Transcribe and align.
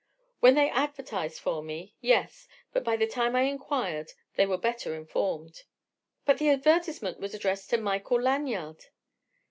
"When 0.39 0.55
they 0.55 0.67
advertised 0.67 1.39
for 1.41 1.61
me—yes. 1.61 2.47
But 2.73 2.83
by 2.83 2.95
the 2.97 3.05
time 3.05 3.35
I 3.35 3.43
enquired 3.43 4.13
they 4.33 4.47
were 4.47 4.57
better 4.57 4.95
informed." 4.95 5.61
"But 6.25 6.39
the 6.39 6.49
advertisement 6.49 7.19
was 7.19 7.35
addressed 7.35 7.69
to 7.69 7.77
Michael 7.77 8.19
Lanyard!" 8.21 8.85